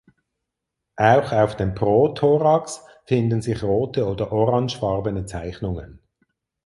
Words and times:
Auch 0.97 1.31
auf 1.31 1.57
dem 1.57 1.75
Prothorax 1.75 2.83
finden 3.05 3.43
sich 3.43 3.61
rote 3.61 4.03
oder 4.07 4.31
orangefarbene 4.31 5.27
Zeichnungen. 5.27 5.99